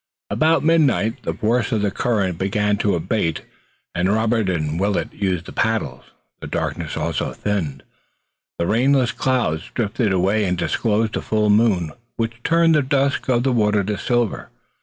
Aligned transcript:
About 0.31 0.63
midnight 0.63 1.21
the 1.21 1.33
force 1.35 1.71
of 1.71 1.83
the 1.83 1.91
current 1.91 2.39
began 2.39 2.75
to 2.77 2.95
abate 2.95 3.41
and 3.93 4.09
Robert 4.09 4.49
and 4.49 4.79
Willet 4.79 5.13
used 5.13 5.45
the 5.45 5.51
paddles. 5.51 6.05
The 6.39 6.47
darkness 6.47 6.97
also 6.97 7.33
thinned. 7.33 7.83
The 8.57 8.65
rainless 8.65 9.11
clouds 9.11 9.69
drifted 9.75 10.11
away 10.11 10.45
and 10.45 10.57
disclosed 10.57 11.15
a 11.17 11.21
full 11.21 11.51
moon, 11.51 11.91
which 12.15 12.33
turned 12.43 12.73
the 12.73 12.81
dusk 12.81 13.29
of 13.29 13.43
the 13.43 13.53
water 13.53 13.83
to 13.83 13.95
silver. 13.99 14.49